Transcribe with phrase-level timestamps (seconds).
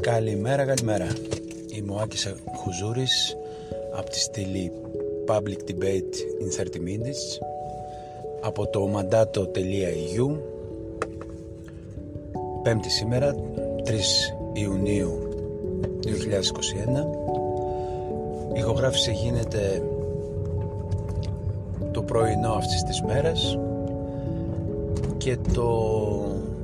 [0.00, 1.06] Καλημέρα, καλημέρα.
[1.74, 3.36] Είμαι ο Άκης Χουζούρης
[3.96, 4.72] από τη στήλη
[5.26, 7.38] Public Debate in 30 Minutes
[8.40, 10.38] από το mandato.eu
[12.62, 13.34] Πέμπτη σήμερα,
[13.84, 13.90] 3
[14.52, 15.28] Ιουνίου
[16.04, 16.08] 2021
[18.54, 19.82] Η ηχογράφηση γίνεται
[21.92, 23.58] το πρωινό αυτής της μέρας
[25.16, 25.98] και το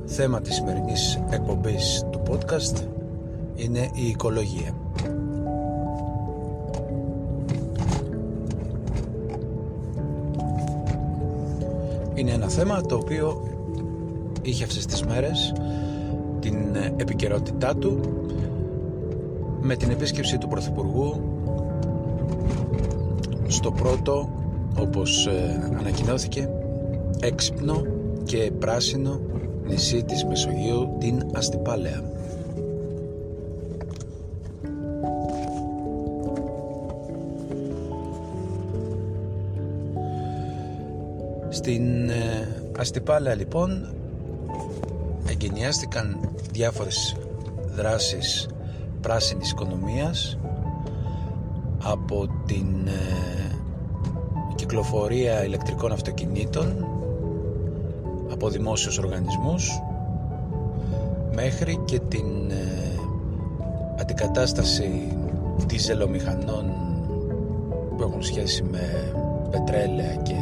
[0.05, 2.96] θέμα της σημερινής εκπομπής του podcast
[3.57, 4.71] είναι η οικολογία.
[12.13, 13.43] Είναι ένα θέμα το οποίο
[14.41, 15.53] είχε αυτές τις μέρες
[16.39, 16.55] την
[16.97, 17.99] επικαιρότητά του
[19.61, 21.21] με την επίσκεψη του Πρωθυπουργού
[23.47, 24.29] στο πρώτο
[24.79, 26.49] όπως ε, ανακοινώθηκε
[27.19, 27.81] έξυπνο
[28.23, 29.19] και πράσινο
[29.67, 32.16] νησί της Μεσογείου την Αστυπάλαια.
[41.67, 43.93] Στην ε, Αστυπάλαια λοιπόν
[45.29, 46.19] εγκαινιάστηκαν
[46.51, 47.15] διάφορες
[47.75, 48.47] δράσεις
[49.01, 50.37] πράσινης οικονομίας
[51.83, 53.55] από την ε,
[54.55, 56.85] κυκλοφορία ηλεκτρικών αυτοκινήτων
[58.31, 59.81] από δημόσιους οργανισμούς
[61.33, 62.99] μέχρι και την ε,
[63.99, 65.17] αντικατάσταση
[65.67, 66.71] διζελομηχανών
[67.97, 69.13] που έχουν σχέση με
[69.51, 70.35] πετρέλαια και,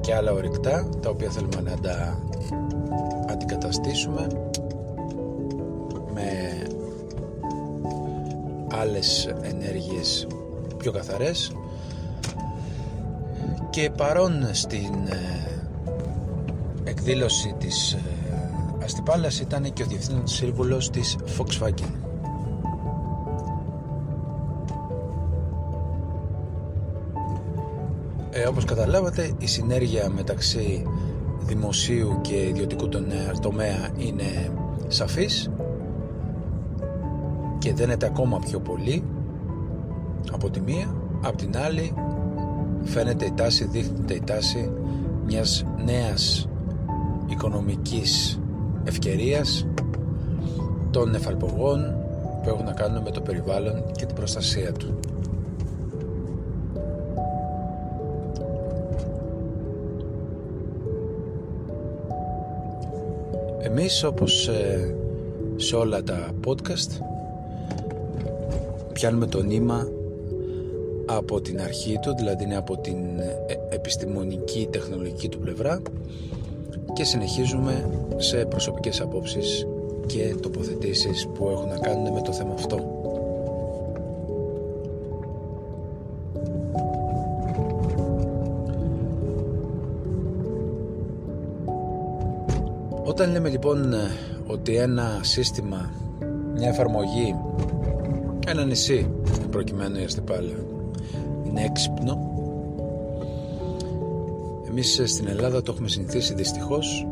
[0.00, 2.18] και άλλα ορυκτά τα οποία θέλουμε να τα
[3.28, 4.26] αντικαταστήσουμε
[6.14, 6.62] με
[8.70, 10.26] άλλες ενέργειες
[10.76, 11.52] πιο καθαρές
[13.70, 15.50] και παρόν στην ε,
[16.84, 18.00] εκδήλωση της ε,
[18.82, 21.99] Αστυπάλας ήταν και ο διευθύνων σύμβουλος της Volkswagen.
[28.32, 30.86] Ε, όπως καταλάβατε η συνέργεια μεταξύ
[31.40, 32.88] δημοσίου και ιδιωτικού
[33.40, 34.52] τομέα είναι
[34.88, 35.50] σαφής
[37.58, 39.04] και δένεται ακόμα πιο πολύ
[40.32, 41.94] από τη μία από την άλλη
[42.82, 44.70] φαίνεται η τάση, δείχνεται η τάση
[45.26, 46.48] μιας νέας
[47.26, 48.40] οικονομικής
[48.84, 49.66] ευκαιρίας
[50.90, 51.94] των εφαλπογών
[52.42, 54.98] που έχουν να κάνουν με το περιβάλλον και την προστασία του.
[63.80, 64.94] Εμείς όπως ε,
[65.56, 67.02] σε όλα τα podcast
[68.92, 69.88] πιάνουμε το νήμα
[71.06, 75.82] από την αρχή του, δηλαδή είναι από την ε, επιστημονική τεχνολογική του πλευρά
[76.92, 79.66] και συνεχίζουμε σε προσωπικές απόψεις
[80.06, 82.76] και τοποθετήσεις που έχουν να κάνουν με το θέμα αυτό.
[93.20, 93.94] Όταν λέμε λοιπόν
[94.46, 95.90] ότι ένα σύστημα,
[96.54, 97.34] μια εφαρμογή,
[98.46, 99.10] ένα νησί
[99.50, 100.56] προκειμένου η Αστυπάλαια
[101.46, 102.30] είναι έξυπνο
[104.68, 107.06] εμείς στην Ελλάδα το έχουμε συνηθίσει δυστυχώς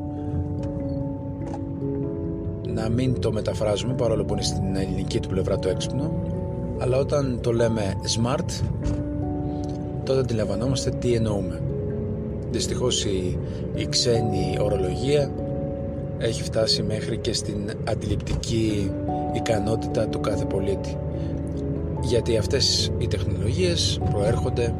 [2.67, 6.13] να μην το μεταφράζουμε παρόλο που είναι στην ελληνική του πλευρά το έξυπνο
[6.79, 8.63] αλλά όταν το λέμε smart
[10.05, 11.61] τότε αντιλαμβανόμαστε τι εννοούμε.
[12.51, 13.39] Δυστυχώς η,
[13.75, 15.31] η ξένη ορολογία
[16.19, 18.93] έχει φτάσει μέχρι και στην αντιληπτική
[19.33, 20.97] ικανότητα του κάθε πολίτη
[22.01, 24.75] γιατί αυτές οι τεχνολογίες προέρχονται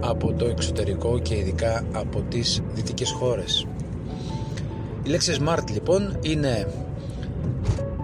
[0.00, 3.66] από το εξωτερικό και ειδικά από τις δυτικές χώρες.
[5.02, 6.66] Η λέξη Smart λοιπόν είναι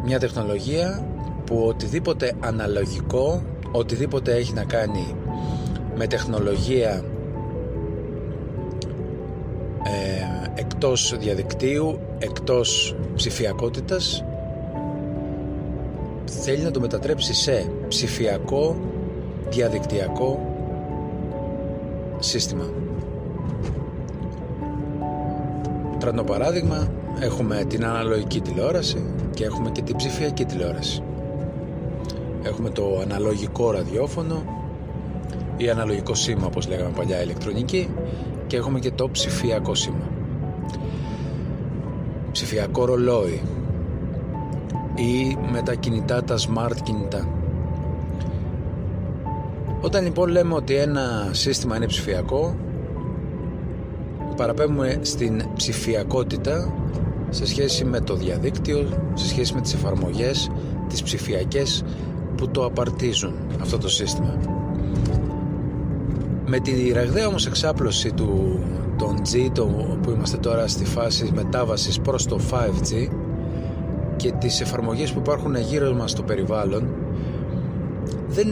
[0.05, 1.06] μια τεχνολογία
[1.44, 5.15] που οτιδήποτε αναλογικό, οτιδήποτε έχει να κάνει
[5.97, 7.05] με τεχνολογία
[9.85, 14.24] ε, εκτός διαδικτύου, εκτός ψηφιακότητας
[16.24, 18.76] θέλει να το μετατρέψει σε ψηφιακό,
[19.48, 20.54] διαδικτυακό
[22.18, 22.64] σύστημα.
[25.98, 26.88] Τρανό παράδειγμα,
[27.20, 29.04] έχουμε την αναλογική τηλεόραση
[29.34, 31.02] και έχουμε και την ψηφιακή τηλεόραση.
[32.42, 34.42] Έχουμε το αναλογικό ραδιόφωνο
[35.56, 37.88] ή αναλογικό σήμα όπως λέγαμε παλιά ηλεκτρονική
[38.46, 40.15] και έχουμε και το ψηφιακό σήμα.
[42.46, 43.43] Ψηφιακό ρολόι
[44.94, 47.28] ή με τα κινητά τα smart κινητά.
[49.81, 52.56] Όταν λοιπόν λέμε ότι ένα σύστημα είναι ψηφιακό
[54.37, 56.72] παραπέμπουμε στην ψηφιακότητα
[57.31, 60.50] σε σχέση με το διαδίκτυο, σε σχέση με τις εφαρμογές,
[60.88, 61.84] τις ψηφιακές
[62.37, 64.38] που το απαρτίζουν αυτό το σύστημα.
[66.46, 68.60] Με τη ραγδαία όμως εξάπλωση του,
[68.98, 69.64] των G το,
[70.02, 73.08] που είμαστε τώρα στη φάση μετάβασης προς το 5G
[74.16, 76.88] και τις εφαρμογές που υπάρχουν γύρω μας στο περιβάλλον
[78.28, 78.48] δεν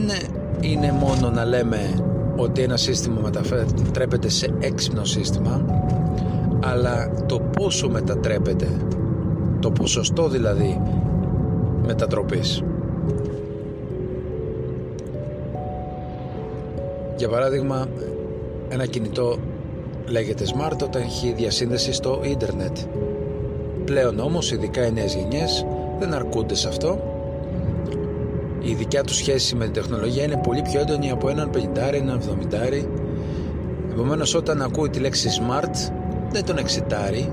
[0.61, 1.77] είναι μόνο να λέμε
[2.35, 5.65] ότι ένα σύστημα μετατρέπεται σε έξυπνο σύστημα
[6.63, 8.67] αλλά το πόσο μετατρέπεται
[9.59, 10.81] το ποσοστό δηλαδή
[11.85, 12.63] μετατροπής.
[17.17, 17.85] Για παράδειγμα
[18.69, 19.37] ένα κινητό
[20.07, 22.77] λέγεται smart όταν έχει διασύνδεση στο ίντερνετ
[23.85, 25.65] πλέον όμως ειδικά οι νέες γενιές
[25.99, 27.13] δεν αρκούνται σε αυτό
[28.67, 31.57] η δικιά τους σχέση με την τεχνολογία είναι πολύ πιο έντονη από έναν 50,
[31.93, 32.21] έναν
[32.51, 32.85] 70.
[33.91, 35.91] Επομένως όταν ακούει τη λέξη smart
[36.31, 37.31] δεν τον εξητάρει.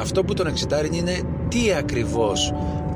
[0.00, 2.54] Αυτό που τον εξητάρει είναι τι ακριβώς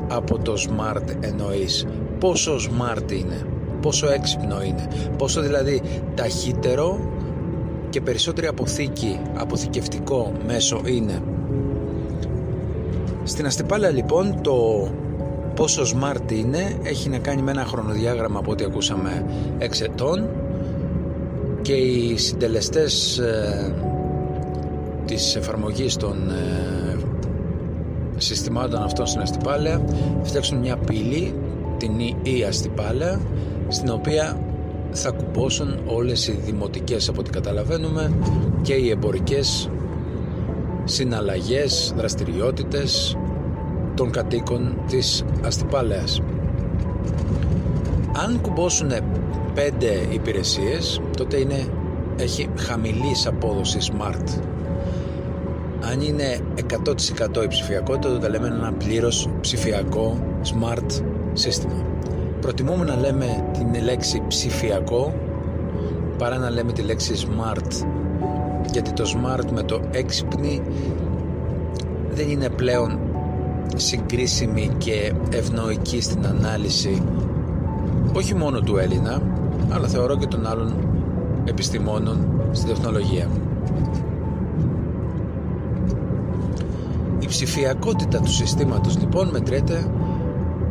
[0.09, 1.87] από το smart εννοείς.
[2.19, 3.47] Πόσο smart είναι,
[3.81, 4.89] πόσο έξυπνο είναι,
[5.19, 5.83] πόσο δηλαδή
[6.15, 7.12] ταχύτερο
[7.93, 11.23] και περισσότερη αποθήκη, αποθηκευτικό μέσο είναι.
[13.25, 14.89] Στην αστυπάλαια λοιπόν το
[15.55, 19.25] πόσο smart είναι έχει να κάνει με ένα χρονοδιάγραμμα από ό,τι ακούσαμε
[19.59, 20.29] εξετών
[21.63, 23.75] και οι συντελεστές ε,
[25.05, 26.97] της εφαρμογής των ε,
[28.17, 29.85] συστημάτων αυτών στην αστυπάλαια
[30.23, 31.35] φτιάξουν μια πύλη
[31.77, 33.21] την η αστυπάλαια
[33.69, 34.37] στην οποία
[34.93, 38.13] θα κουμπώσουν όλες οι δημοτικές από ό,τι καταλαβαίνουμε
[38.63, 39.71] και οι εμπορικές
[40.85, 43.17] συναλλαγές, δραστηριότητες
[43.95, 46.21] των κατοίκων της Αστυπάλαιας.
[48.13, 48.91] Αν κουμπώσουν
[49.55, 51.67] πέντε υπηρεσίες, τότε είναι,
[52.17, 54.41] έχει χαμηλής απόδοση smart.
[55.91, 56.41] Αν είναι
[57.37, 61.03] 100% η ψηφιακότητα, τότε λέμε ένα πλήρως ψηφιακό smart
[61.33, 61.92] σύστημα.
[62.43, 65.15] Προτιμούμε να λέμε την λέξη ψηφιακό
[66.19, 67.87] παρά να λέμε τη λέξη smart
[68.73, 70.63] γιατί το smart με το έξυπνη
[72.15, 72.99] δεν είναι πλέον
[73.77, 77.03] συγκρίσιμη και ευνοϊκή στην ανάλυση
[78.13, 79.23] όχι μόνο του Έλληνα
[79.71, 80.75] αλλά θεωρώ και των άλλων
[81.45, 83.29] επιστημόνων στην τεχνολογία.
[87.19, 89.91] Η ψηφιακότητα του συστήματος λοιπόν μετρέται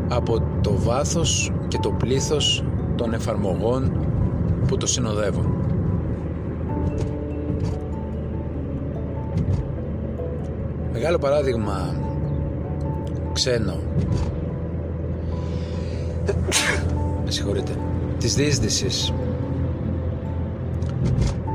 [0.10, 2.64] από το βάθος και το πλήθος
[2.96, 3.92] των εφαρμογών
[4.68, 5.54] που το συνοδεύουν.
[10.94, 11.96] Μεγάλο παράδειγμα
[13.34, 13.76] ξένο.
[17.26, 17.72] Με συγχωρείτε.
[18.18, 19.14] Της διείσδυσης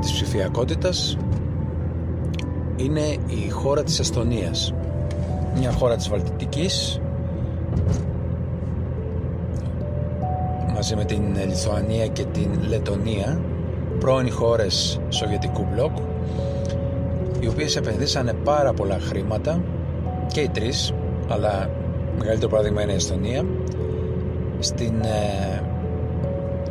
[0.01, 1.17] της ψηφιακότητας
[2.75, 4.73] είναι η χώρα της Εστονίας.
[5.57, 6.99] Μια χώρα της Βαλτιτικής
[10.77, 13.41] μαζί με την Λιθουανία και την Λετωνία
[13.99, 15.97] πρώην χώρες Σοβιετικού μπλοκ
[17.39, 19.63] οι οποίες επενδύσανε πάρα πολλά χρήματα
[20.27, 20.93] και οι τρεις
[21.27, 21.69] αλλά
[22.17, 23.45] μεγαλύτερο παράδειγμα είναι η Εστονία
[24.59, 25.63] στην ε,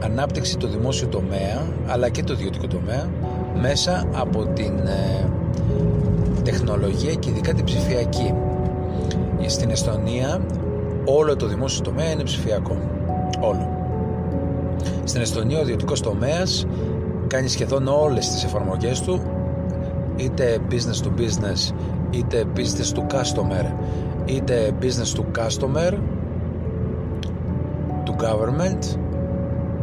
[0.05, 3.11] ανάπτυξη του δημόσιου τομέα αλλά και του ιδιωτικού τομέα
[3.61, 5.31] μέσα από την ε,
[6.43, 8.35] τεχνολογία και ειδικά την ψηφιακή.
[9.47, 10.41] Στην Εστονία
[11.05, 12.77] όλο το δημόσιο τομέα είναι ψηφιακό.
[13.41, 13.76] Όλο
[15.07, 16.67] στην Εστονία ο ιδιωτικός τομέας
[17.27, 19.23] κάνει σχεδόν όλες τις εφαρμογές του
[20.17, 21.75] είτε business to business
[22.11, 23.73] είτε business to customer
[24.25, 25.93] είτε business to customer
[28.05, 28.99] του government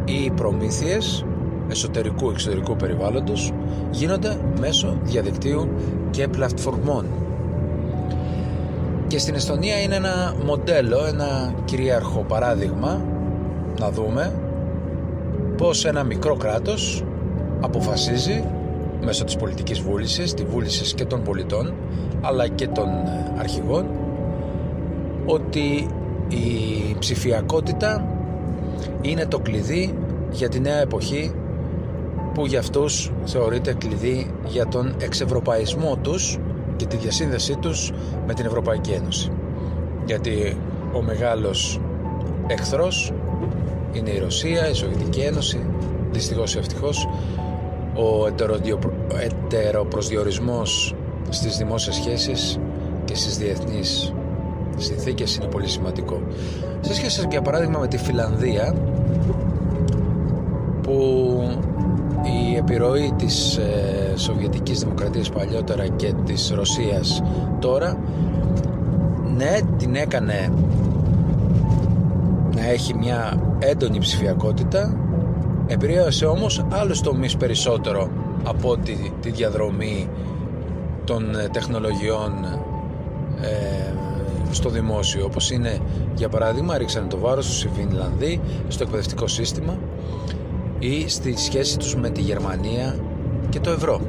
[0.04, 1.24] ή προμήθειες
[1.68, 3.52] εσωτερικού εξωτερικού περιβάλλοντος
[3.90, 5.68] γίνονται μέσω διαδικτύου
[6.10, 7.06] και πλατφορμών.
[9.06, 13.00] Και στην Εστονία είναι ένα μοντέλο, ένα κυρίαρχο παράδειγμα
[13.80, 14.32] να δούμε
[15.56, 17.04] πως ένα μικρό κράτος
[17.60, 18.44] αποφασίζει
[19.04, 21.74] μέσω της πολιτικής βούλησης, τη βούλησης και των πολιτών
[22.20, 22.88] αλλά και των
[23.38, 23.86] αρχηγών
[25.26, 25.88] ότι
[26.28, 28.08] η ψηφιακότητα
[29.00, 29.94] είναι το κλειδί
[30.30, 31.32] για τη νέα εποχή
[32.34, 36.38] που για αυτούς θεωρείται κλειδί για τον εξευρωπαϊσμό τους
[36.76, 37.92] και τη διασύνδεσή τους
[38.26, 39.30] με την Ευρωπαϊκή Ένωση.
[40.06, 40.56] Γιατί
[40.94, 41.80] ο μεγάλος
[42.46, 43.12] εχθρός
[43.98, 45.66] είναι η Ρωσία, η Σοβιετική Ένωση,
[46.10, 47.08] δυστυχώς ή ευτυχώς,
[47.94, 48.26] ο
[49.46, 50.94] ετεροπροσδιορισμός
[51.28, 52.58] στις δημόσιες σχέσεις
[53.04, 54.14] και στις διεθνείς
[54.76, 56.22] συνθήκες είναι πολύ σημαντικό.
[56.80, 58.74] Σε σχέση για παράδειγμα με τη Φιλανδία
[60.82, 61.42] που
[62.22, 67.22] η επιρροή της ε, Σοβιετικής Δημοκρατίας παλιότερα και της Ρωσίας
[67.58, 67.98] τώρα
[69.36, 70.52] ναι την έκανε
[72.54, 74.96] να έχει μια έντονη ψηφιακότητα
[75.66, 78.10] επηρέασε όμως άλλους τομείς περισσότερο
[78.44, 80.08] από τη, τη διαδρομή
[81.04, 82.32] των ε, τεχνολογιών
[83.40, 83.92] ε,
[84.50, 85.78] στο δημόσιο όπως είναι
[86.14, 89.78] για παράδειγμα ρίξανε το βάρος τους οι Φινλανδοί στο εκπαιδευτικό σύστημα
[90.78, 92.96] ή στη σχέση τους με τη Γερμανία
[93.48, 94.00] και το ευρώ.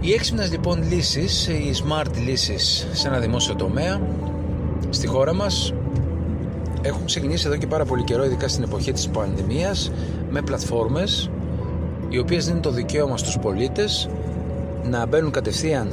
[0.00, 4.00] Οι έξυπνες λοιπόν λύσεις, οι smart λύσεις σε ένα δημόσιο τομέα
[4.90, 5.72] στη χώρα μας
[6.82, 9.90] έχουν ξεκινήσει εδώ και πάρα πολύ καιρό ειδικά στην εποχή της πανδημίας
[10.30, 11.30] με πλατφόρμες
[12.08, 14.08] οι οποίες δίνουν το δικαίωμα στους πολίτες
[14.84, 15.92] να μπαίνουν κατευθείαν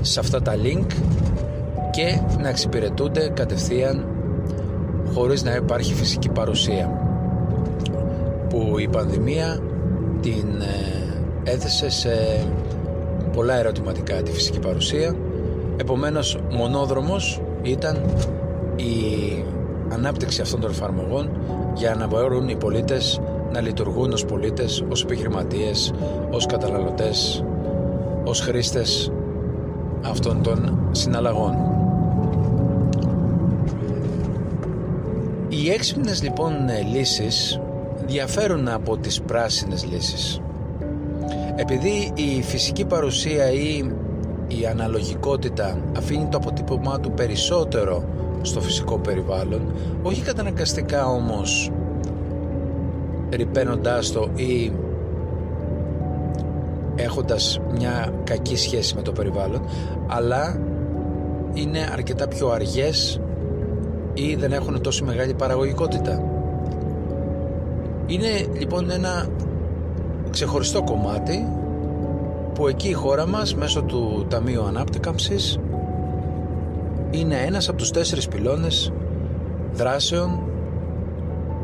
[0.00, 0.86] σε αυτά τα link
[1.90, 4.06] και να εξυπηρετούνται κατευθείαν
[5.14, 7.00] χωρίς να υπάρχει φυσική παρουσία.
[8.48, 9.60] Που η πανδημία
[10.20, 12.10] την ε, έθεσε σε
[13.28, 15.14] πολλά ερωτηματικά τη φυσική παρουσία
[15.76, 17.96] επομένως μονόδρομος ήταν
[18.76, 19.44] η
[19.92, 21.30] ανάπτυξη αυτών των εφαρμογών
[21.74, 23.20] για να μπορούν οι πολίτες
[23.52, 25.92] να λειτουργούν ως πολίτες, ως επιχειρηματίες,
[26.30, 27.44] ως καταναλωτές,
[28.24, 29.12] ως χρήστες
[30.02, 31.54] αυτών των συναλλαγών.
[35.48, 36.52] Οι έξυπνες λοιπόν
[36.92, 37.60] λύσεις
[38.06, 40.40] διαφέρουν από τις πράσινες λύσεις.
[41.60, 43.90] Επειδή η φυσική παρουσία ή
[44.48, 48.04] η αναλογικότητα αφήνει το αποτύπωμά του περισσότερο
[48.42, 49.72] στο φυσικό περιβάλλον,
[50.02, 51.70] όχι καταναγκαστικά όμως
[53.30, 54.72] ρηπαίνοντάς το ή
[56.94, 59.60] έχοντας μια κακή σχέση με το περιβάλλον
[60.06, 60.60] αλλά
[61.52, 63.20] είναι αρκετά πιο αργές
[64.14, 66.22] ή δεν έχουν τόσο μεγάλη παραγωγικότητα.
[68.06, 69.26] Είναι λοιπόν ένα
[70.30, 71.48] ξεχωριστό κομμάτι
[72.54, 75.58] που εκεί η χώρα μας μέσω του Ταμείου Ανάπτυκαμψης
[77.10, 78.92] είναι ένας από τους τέσσερις πυλώνες
[79.72, 80.40] δράσεων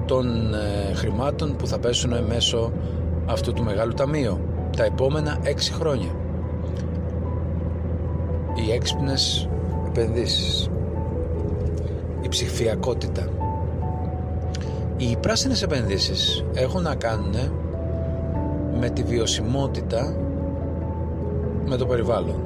[0.07, 2.73] των ε, χρημάτων που θα πέσουν μέσω
[3.27, 4.41] αυτού του μεγάλου ταμείου
[4.77, 6.11] τα επόμενα έξι χρόνια.
[8.55, 9.49] Οι έξυπνες
[9.87, 10.71] επενδύσεις,
[12.21, 13.29] η ψηφιακότητα.
[14.97, 17.35] Οι πράσινες επενδύσεις έχουν να κάνουν
[18.81, 20.17] με τη βιωσιμότητα
[21.67, 22.41] με το περιβάλλον.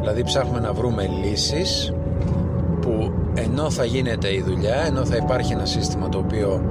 [0.00, 1.92] Δηλαδή ψάχνουμε να βρούμε λύσεις
[2.80, 6.62] που ενώ θα γίνεται η δουλειά, ενώ θα υπάρχει ένα σύστημα το οποίο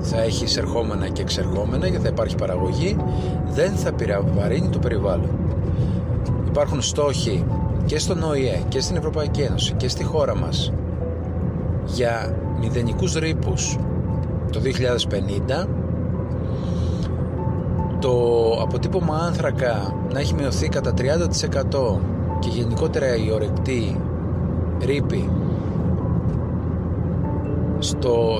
[0.00, 2.96] θα έχει εισερχόμενα και εξερχόμενα και θα υπάρχει παραγωγή,
[3.50, 5.30] δεν θα πυραβαρύνει το περιβάλλον.
[6.46, 7.44] Υπάρχουν στόχοι
[7.84, 10.72] και στον ΟΗΕ και στην Ευρωπαϊκή Ένωση και στη χώρα μας
[11.84, 13.78] για μηδενικούς ρήπους
[14.52, 15.68] το 2050
[18.00, 18.12] το
[18.60, 21.02] αποτύπωμα άνθρακα να έχει μειωθεί κατά 30%
[22.38, 24.00] και γενικότερα η ορεκτή
[24.84, 25.30] ρήπη
[27.78, 28.38] στο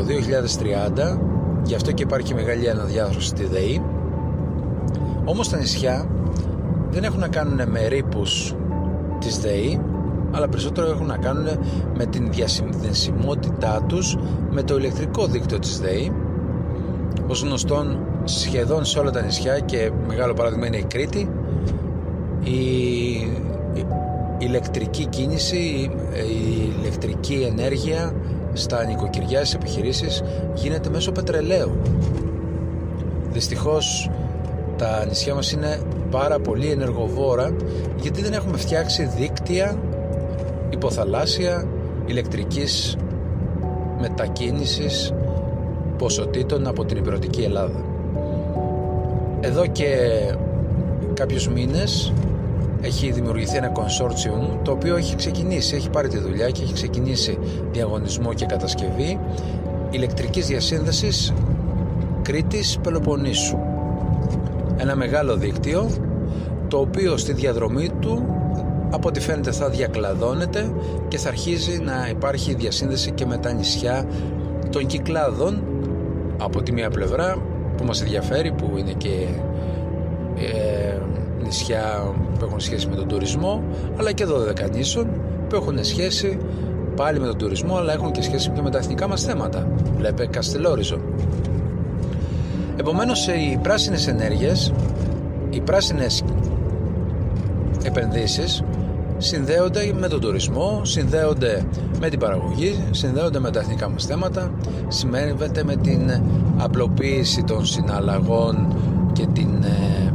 [1.15, 1.19] 2030
[1.63, 3.83] γι' αυτό και υπάρχει μεγάλη αναδιάθρωση στη ΔΕΗ.
[5.25, 6.09] Όμως τα νησιά
[6.91, 8.55] δεν έχουν να κάνουν με ρήπους
[9.19, 9.81] της ΔΕΗ
[10.31, 11.47] αλλά περισσότερο έχουν να κάνουν
[11.97, 14.17] με την διασυνδεσιμότητά τους
[14.51, 16.13] με το ηλεκτρικό δίκτυο της ΔΕΗ
[17.27, 17.99] ως γνωστόν
[18.29, 21.31] σχεδόν σε όλα τα νησιά και μεγάλο παράδειγμα είναι η Κρήτη
[22.45, 23.33] η
[24.39, 28.15] ηλεκτρική κίνηση, η ηλεκτρική ενέργεια
[28.53, 30.23] στα νοικοκυριά, στις επιχειρήσεις
[30.55, 31.77] γίνεται μέσω πετρελαίου.
[33.33, 34.11] Δυστυχώς
[34.77, 35.81] τα νησιά μας είναι
[36.11, 37.57] πάρα πολύ ενεργοβόρα
[37.97, 39.79] γιατί δεν έχουμε φτιάξει δίκτυα
[40.71, 41.69] υποθαλάσσια
[42.07, 42.97] ηλεκτρικής
[44.01, 45.13] μετακίνησης
[45.99, 47.88] ποσοτήτων από την υπηρετική Ελλάδα.
[49.41, 49.87] Εδώ και
[51.15, 52.13] κάποιους μήνες
[52.81, 57.39] έχει δημιουργηθεί ένα consortium το οποίο έχει ξεκινήσει, έχει πάρει τη δουλειά και έχει ξεκινήσει
[57.73, 59.21] διαγωνισμό και κατασκευή
[59.91, 61.33] ηλεκτρικής διασύνδεσης
[62.23, 63.59] Κρήτης Πελοποννήσου.
[64.77, 65.91] Ένα μεγάλο δίκτυο
[66.69, 68.27] το οποίο στη διαδρομή του
[68.91, 70.73] από ό,τι φαίνεται θα διακλαδώνεται
[71.09, 74.05] και θα αρχίζει να υπάρχει διασύνδεση και με τα νησιά
[74.71, 75.63] των κυκλάδων
[76.39, 77.37] από τη μία πλευρά
[77.79, 79.27] που μας ενδιαφέρει που είναι και
[80.37, 80.99] ε,
[81.43, 83.63] νησιά που έχουν σχέση με τον τουρισμό
[83.99, 84.27] αλλά και
[84.67, 85.07] 12 νήσων
[85.49, 86.39] που έχουν σχέση
[86.97, 89.69] πάλι με τον τουρισμό αλλά έχουν και σχέση και με τα εθνικά μας θέματα.
[89.97, 91.01] Βλέπε Καστελόριζο.
[92.77, 94.73] Επομένως οι πράσινες ενέργειες
[95.51, 96.23] οι πράσινες
[97.85, 98.63] επενδύσεις
[99.19, 101.65] συνδέονται με τον τουρισμό, συνδέονται
[102.01, 104.51] με την παραγωγή, συνδέονται με τα εθνικά μας θέματα,
[104.89, 106.11] σημαίνεται με την
[106.57, 108.77] απλοποίηση των συναλλαγών
[109.13, 110.13] και την ε,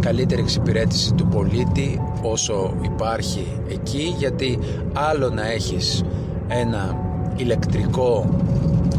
[0.00, 4.58] καλύτερη εξυπηρέτηση του πολίτη όσο υπάρχει εκεί γιατί
[4.92, 6.02] άλλο να έχεις
[6.48, 6.96] ένα
[7.36, 8.26] ηλεκτρικό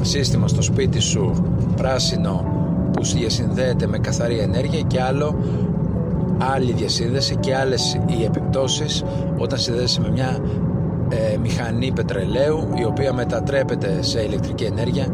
[0.02, 1.44] σύστημα στο σπίτι σου
[1.76, 2.46] πράσινο
[2.92, 5.36] που διασυνδέεται με καθαρή ενέργεια και άλλο
[6.54, 9.04] άλλη διασύνδεση και άλλες οι επιπτώσεις
[9.38, 10.38] όταν συνδέεσαι με μια
[11.10, 15.08] ε, μηχανή πετρελαίου η οποία μετατρέπεται σε ηλεκτρική ενέργεια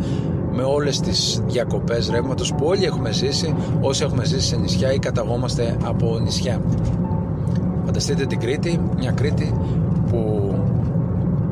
[0.51, 5.00] με όλες τις διακοπές ρεύματος που όλοι έχουμε ζήσει όσοι έχουμε ζήσει σε νησιά ή
[5.00, 6.62] καταγόμαστε από νησιά.
[7.86, 9.53] Φανταστείτε την Κρήτη μια Κρήτη
[10.10, 10.51] που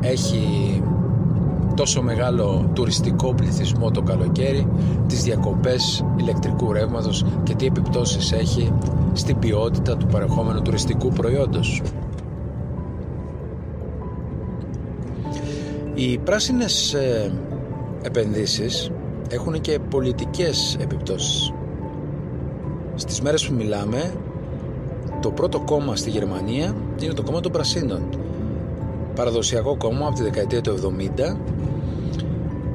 [0.02, 0.82] έχει
[1.76, 4.68] τόσο μεγάλο τουριστικό πληθυσμό το καλοκαίρι,
[5.08, 8.74] τις διακοπές ηλεκτρικού ρεύματος και τι επιπτώσεις έχει
[9.14, 11.82] στην ποιότητα του παρεχόμενου τουριστικού προϊόντος.
[15.94, 17.32] Οι πράσινες ε,
[18.02, 18.92] επενδύσεις
[19.30, 21.54] έχουν και πολιτικές επιπτώσεις.
[22.96, 24.14] Στις μέρες που μιλάμε,
[25.22, 28.25] το πρώτο κόμμα στη Γερμανία είναι το κόμμα των Πρασίνων.
[29.16, 30.96] Παραδοσιακό κόμμα από τη δεκαετία του
[31.28, 31.38] 70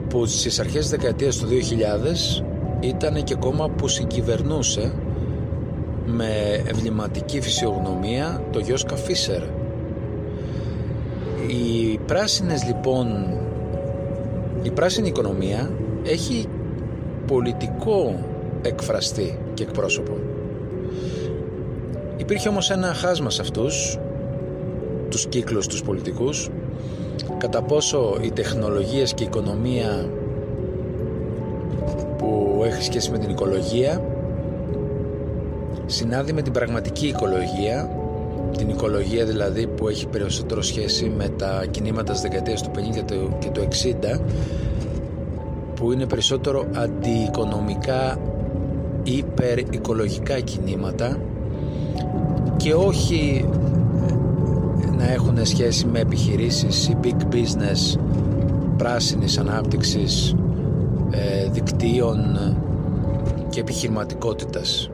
[0.09, 1.47] που στις αρχές της δεκαετίας του
[2.41, 2.43] 2000
[2.81, 4.93] ήταν και κόμμα που συγκυβερνούσε
[6.07, 9.43] με ευληματική φυσιογνωμία το Γιώσκα Φίσερ.
[11.47, 13.07] Οι πράσινες λοιπόν,
[14.63, 15.71] η πράσινη οικονομία
[16.05, 16.47] έχει
[17.27, 18.25] πολιτικό
[18.63, 20.17] εκφραστή και εκπρόσωπο.
[22.17, 23.99] Υπήρχε όμως ένα χάσμα σε αυτούς,
[25.11, 26.49] τους κύκλους τους πολιτικούς,
[27.39, 30.09] κατά πόσο οι τεχνολογίες και η οικονομία
[32.19, 34.05] που έχει σχέση με την οικολογία
[35.87, 37.91] συνάδει με την πραγματική οικολογία
[38.57, 42.81] την οικολογία δηλαδή που έχει περισσότερο σχέση με τα κινήματα της δεκαετίας του 50
[43.39, 43.69] και του
[44.17, 44.21] 60
[45.75, 48.17] που είναι περισσότερο αντιοικονομικά
[49.03, 51.19] υπερ-οικολογικά κινήματα
[52.57, 53.49] και όχι
[55.01, 57.99] να έχουν σχέση με επιχειρήσεις ή big business
[58.77, 60.35] πράσινης ανάπτυξης
[61.11, 62.39] ε, δικτύων
[63.49, 64.91] και επιχειρηματικότητας.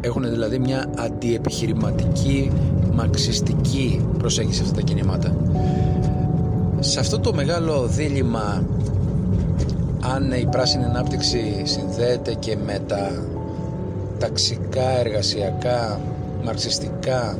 [0.00, 2.50] Έχουν δηλαδή μια αντιεπιχειρηματική
[2.92, 5.36] μαξιστική προσέγγιση αυτά τα κινήματα.
[6.80, 8.64] Σε αυτό το μεγάλο δίλημα
[10.14, 13.24] αν η πράσινη ανάπτυξη συνδέεται και με τα
[14.18, 16.00] ταξικά, εργασιακά,
[16.44, 17.38] μαρξιστικά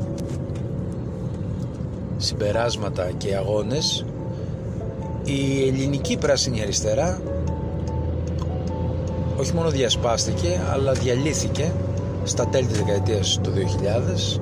[2.18, 4.04] συμπεράσματα και αγώνες
[5.24, 7.20] η ελληνική πράσινη αριστερά
[9.36, 11.72] όχι μόνο διασπάστηκε αλλά διαλύθηκε
[12.24, 13.50] στα τέλη της δεκαετίας του
[14.36, 14.40] 2000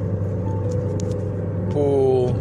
[1.68, 2.34] που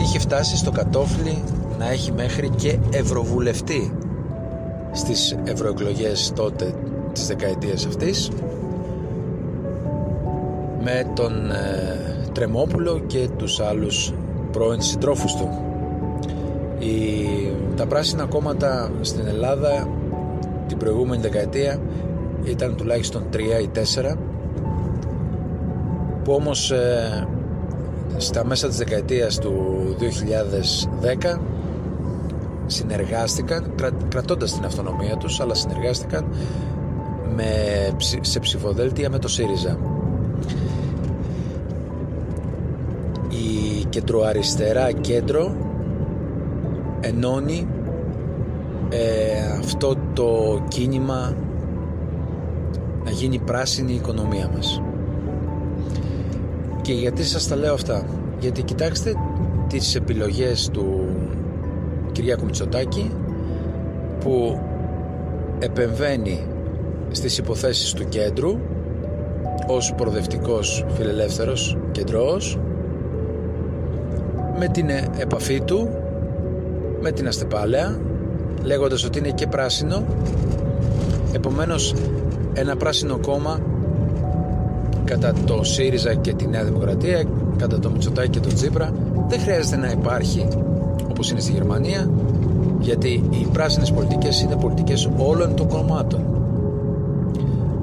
[0.00, 1.42] είχε φτάσει στο κατόφλι
[1.78, 3.92] να έχει μέχρι και ευρωβουλευτή
[4.92, 6.74] στις ευρωεκλογές τότε
[7.12, 8.30] της δεκαετίας αυτής
[10.82, 14.12] με τον ε, Τρεμόπουλο και τους άλλους
[14.54, 15.48] πρώην συντρόφους του.
[16.78, 16.92] Η,
[17.76, 19.88] τα πράσινα κόμματα στην Ελλάδα
[20.66, 21.80] την προηγούμενη δεκαετία
[22.44, 24.18] ήταν τουλάχιστον τρία ή τέσσερα
[26.24, 27.28] που όμως ε,
[28.16, 29.84] στα μέσα της δεκαετίας του
[31.34, 31.38] 2010
[32.66, 36.26] συνεργάστηκαν κρα, κρατώντας την αυτονομία τους αλλά συνεργάστηκαν
[37.34, 37.46] με,
[38.20, 39.78] σε ψηφοδέλτια με το ΣΥΡΙΖΑ
[43.94, 45.56] κεντροαριστερά κέντρο
[47.00, 47.66] ενώνει
[48.88, 51.36] ε, αυτό το κίνημα
[53.04, 54.82] να γίνει πράσινη η οικονομία μας.
[56.82, 58.06] Και γιατί σας τα λέω αυτά;
[58.40, 59.14] Γιατί κοιτάξτε
[59.68, 61.08] τις επιλογές του
[62.12, 63.10] Κυριάκου Μητσοτάκη
[64.20, 64.60] που
[65.58, 66.46] επεμβαίνει
[67.10, 68.58] στις υποθέσεις του κέντρου
[69.66, 72.58] ως προοδευτικός φιλελεύθερος κεντρός
[74.58, 74.88] με την
[75.18, 75.88] επαφή του
[77.00, 77.98] με την αστεπάλαια
[78.62, 80.04] λέγοντας ότι είναι και πράσινο.
[81.32, 81.94] Επομένως
[82.52, 83.60] ένα πράσινο κόμμα
[85.04, 87.24] κατά το ΣΥΡΙΖΑ και τη Νέα Δημοκρατία
[87.56, 88.92] κατά το Μητσοτάκη και το Τσίπρα
[89.28, 90.48] δεν χρειάζεται να υπάρχει
[91.10, 92.10] όπως είναι στη Γερμανία
[92.80, 96.20] γιατί οι πράσινες πολιτικές είναι πολιτικές όλων των κομμάτων.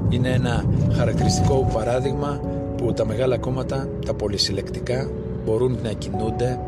[0.08, 2.40] Είναι ένα χαρακτηριστικό παράδειγμα
[2.76, 5.08] που τα μεγάλα κόμματα, τα πολυσυλλεκτικά
[5.44, 6.60] μπορούν να κινούνται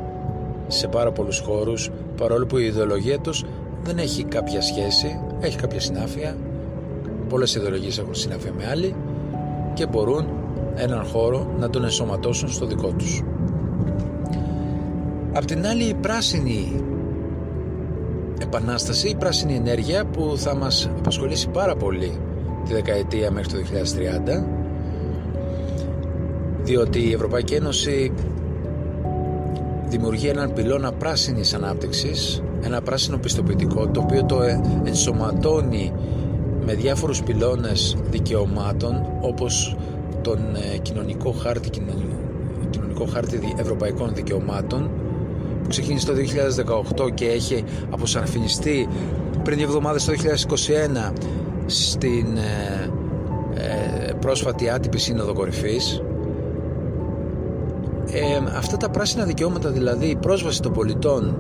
[0.67, 3.45] σε πάρα πολλούς χώρους παρόλο που η ιδεολογία τους
[3.83, 6.37] δεν έχει κάποια σχέση, έχει κάποια συνάφεια
[7.29, 8.95] πολλές ιδεολογίες έχουν συνάφεια με άλλη
[9.75, 10.27] και μπορούν
[10.75, 13.23] έναν χώρο να τον ενσωματώσουν στο δικό τους.
[15.33, 16.83] Απ' την άλλη η πράσινη
[18.41, 22.19] επανάσταση, η πράσινη ενέργεια που θα μας απασχολήσει πάρα πολύ
[22.65, 23.59] τη δεκαετία μέχρι το
[24.39, 24.45] 2030
[26.63, 28.13] διότι η Ευρωπαϊκή Ένωση
[29.97, 34.41] δημιουργεί έναν πυλώνα πράσινης ανάπτυξης ένα πράσινο πιστοποιητικό το οποίο το
[34.85, 35.93] ενσωματώνει
[36.65, 39.77] με διάφορους πυλώνες δικαιωμάτων όπως
[40.23, 40.39] τον
[40.75, 41.71] ε, κοινωνικό χάρτη,
[42.71, 44.91] κοινωνικό χάρτη ευρωπαϊκών δικαιωμάτων
[45.63, 46.13] που ξεκίνησε το
[47.07, 48.89] 2018 και έχει αποσαρφινιστεί
[49.43, 50.13] πριν δύο εβδομάδες το
[51.11, 51.13] 2021
[51.67, 52.91] στην ε,
[53.55, 56.03] ε, πρόσφατη άτυπη σύνοδο κορυφής
[58.15, 61.37] ε, αυτά τα πράσινα δικαιώματα δηλαδή η πρόσβαση των πολιτών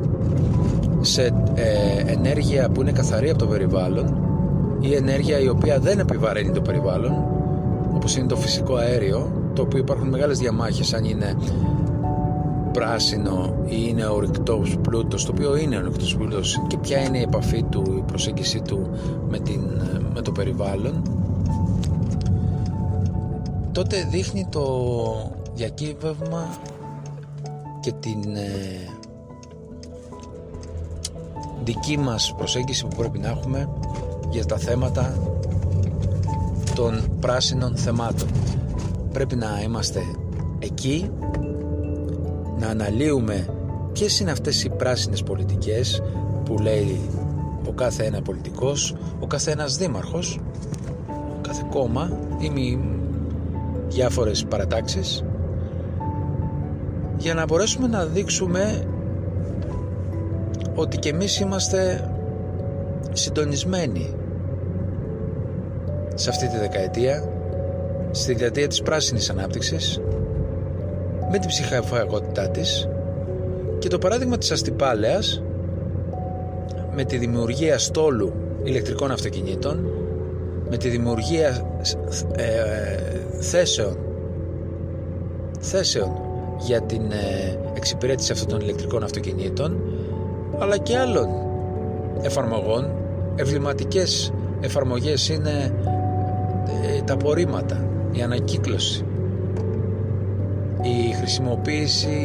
[1.00, 1.22] σε
[1.54, 4.16] ε, ενέργεια που είναι καθαρή από το περιβάλλον
[4.80, 7.12] ή ενέργεια η οποία δεν επιβαρύνει το περιβάλλον
[7.94, 11.36] όπως είναι το φυσικό αέριο το οποίο υπάρχουν μεγάλες διαμάχες αν είναι
[12.72, 17.62] πράσινο ή είναι ορυκτός πλούτος το οποίο είναι ορυκτός πλούτος και ποια είναι η επαφή
[17.62, 18.90] του, η προσέγγιση του
[19.28, 19.60] με, την,
[20.14, 21.02] με το περιβάλλον
[23.72, 24.64] τότε δείχνει το
[25.54, 26.48] διακύβευμα
[27.80, 28.88] και την ε,
[31.64, 33.68] δική μας προσέγγιση που πρέπει να έχουμε
[34.30, 35.14] για τα θέματα
[36.74, 38.28] των πράσινων θεμάτων.
[39.12, 40.00] Πρέπει να είμαστε
[40.58, 41.10] εκεί,
[42.58, 43.48] να αναλύουμε
[43.92, 46.02] ποιες είναι αυτές οι πράσινες πολιτικές
[46.44, 47.00] που λέει
[47.68, 50.40] ο κάθε ένα πολιτικός, ο κάθε ένας δήμαρχος,
[51.08, 52.78] ο κάθε κόμμα ή μη
[53.88, 55.24] διάφορες παρατάξεις
[57.16, 58.84] για να μπορέσουμε να δείξουμε
[60.74, 62.10] ότι και εμείς είμαστε
[63.12, 64.14] συντονισμένοι
[66.14, 67.28] σε αυτή τη δεκαετία
[68.10, 70.00] στη δεκαετία της πράσινης ανάπτυξης
[71.30, 72.88] με την ψυχαγωγότητά της
[73.78, 75.42] και το παράδειγμα της αστυπάλαιας
[76.94, 79.86] με τη δημιουργία στόλου ηλεκτρικών αυτοκινήτων
[80.70, 81.80] με τη δημιουργία
[82.36, 82.52] ε,
[83.40, 83.96] θέσεων
[85.58, 86.12] θέσεων
[86.64, 89.80] για την ε, εξυπηρέτηση αυτών των ηλεκτρικών αυτοκινήτων
[90.58, 91.28] αλλά και άλλων
[92.22, 92.90] εφαρμογών.
[93.36, 95.74] Ευληματικές εφαρμογές είναι
[96.96, 99.04] ε, τα απορρίμματα η ανακύκλωση
[100.84, 102.18] η χρησιμοποίηση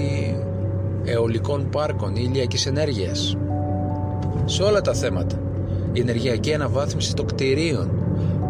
[1.06, 3.38] αιωλικών πάρκων ή ηλιακής ενέργειας.
[4.45, 5.36] Σε όλα τα θέματα
[5.93, 7.89] η ενεργειακή αναβάθμιση των κτηρίων.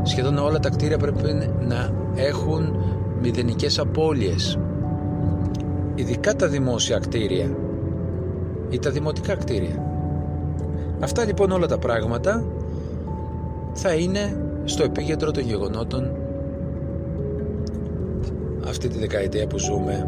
[0.04, 2.76] Σχεδόν όλα τα κτίρια πρέπει να έχουν
[3.22, 4.58] μηδενικές απώλειες
[6.00, 7.58] ειδικά τα δημόσια κτίρια
[8.70, 9.84] ή τα δημοτικά κτίρια.
[11.00, 12.46] Αυτά λοιπόν όλα τα πράγματα
[13.74, 16.12] θα είναι στο επίκεντρο των γεγονότων
[18.68, 20.08] αυτή τη δεκαετία που ζούμε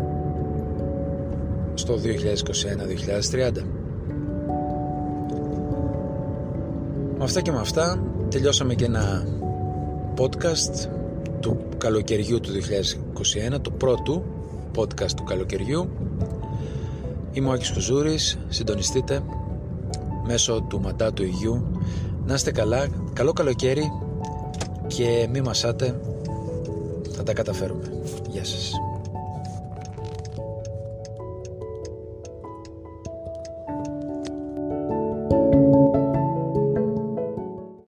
[1.74, 3.64] στο 2021-2030.
[7.18, 9.26] Με αυτά και με αυτά τελειώσαμε και ένα
[10.18, 10.88] podcast
[11.40, 12.50] του καλοκαιριού του
[13.54, 14.24] 2021, το πρώτο
[14.76, 15.90] podcast του καλοκαιριού
[17.34, 19.24] Είμαι ο Άκης Κουζούρης, συντονιστείτε
[20.26, 21.80] μέσω του Μαντάτου Υγιού.
[22.26, 23.92] Να είστε καλά, καλό καλοκαίρι
[24.88, 26.00] και μη μασάτε,
[27.12, 28.02] θα τα καταφέρουμε.
[28.30, 28.81] Γεια σας.